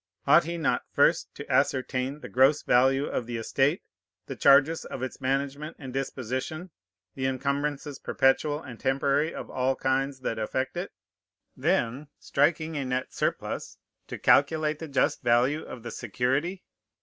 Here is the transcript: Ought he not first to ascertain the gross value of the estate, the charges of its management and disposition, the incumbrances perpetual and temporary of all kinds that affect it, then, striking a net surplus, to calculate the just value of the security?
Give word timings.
Ought 0.25 0.45
he 0.45 0.57
not 0.57 0.81
first 0.91 1.29
to 1.35 1.47
ascertain 1.47 2.21
the 2.21 2.27
gross 2.27 2.63
value 2.63 3.05
of 3.05 3.27
the 3.27 3.37
estate, 3.37 3.83
the 4.25 4.35
charges 4.35 4.83
of 4.83 5.03
its 5.03 5.21
management 5.21 5.75
and 5.77 5.93
disposition, 5.93 6.71
the 7.13 7.25
incumbrances 7.27 7.99
perpetual 7.99 8.63
and 8.63 8.79
temporary 8.79 9.31
of 9.31 9.51
all 9.51 9.75
kinds 9.75 10.21
that 10.21 10.39
affect 10.39 10.75
it, 10.75 10.91
then, 11.55 12.07
striking 12.17 12.75
a 12.75 12.83
net 12.83 13.13
surplus, 13.13 13.77
to 14.07 14.17
calculate 14.17 14.79
the 14.79 14.87
just 14.87 15.21
value 15.21 15.61
of 15.63 15.83
the 15.83 15.91
security? 15.91 16.63